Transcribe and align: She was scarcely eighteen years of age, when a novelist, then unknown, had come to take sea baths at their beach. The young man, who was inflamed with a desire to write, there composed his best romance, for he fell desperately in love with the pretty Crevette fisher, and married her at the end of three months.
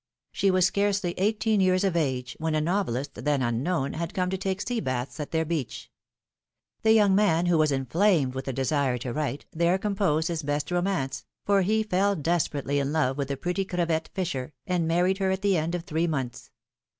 She 0.31 0.49
was 0.49 0.65
scarcely 0.65 1.13
eighteen 1.19 1.59
years 1.59 1.83
of 1.83 1.95
age, 1.95 2.35
when 2.39 2.55
a 2.55 2.59
novelist, 2.59 3.23
then 3.23 3.43
unknown, 3.43 3.93
had 3.93 4.15
come 4.15 4.31
to 4.31 4.35
take 4.39 4.59
sea 4.59 4.79
baths 4.79 5.19
at 5.19 5.29
their 5.29 5.45
beach. 5.45 5.91
The 6.81 6.91
young 6.91 7.13
man, 7.13 7.45
who 7.45 7.59
was 7.59 7.71
inflamed 7.71 8.33
with 8.33 8.47
a 8.47 8.51
desire 8.51 8.97
to 8.97 9.13
write, 9.13 9.45
there 9.51 9.77
composed 9.77 10.29
his 10.29 10.41
best 10.41 10.71
romance, 10.71 11.23
for 11.45 11.61
he 11.61 11.83
fell 11.83 12.15
desperately 12.15 12.79
in 12.79 12.91
love 12.91 13.15
with 13.15 13.27
the 13.27 13.37
pretty 13.37 13.63
Crevette 13.63 14.09
fisher, 14.15 14.53
and 14.65 14.87
married 14.87 15.19
her 15.19 15.29
at 15.29 15.43
the 15.43 15.55
end 15.55 15.75
of 15.75 15.83
three 15.83 16.07
months. 16.07 16.49